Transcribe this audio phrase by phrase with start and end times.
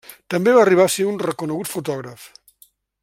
[0.33, 2.29] També va arribar a un reconegut fotògraf.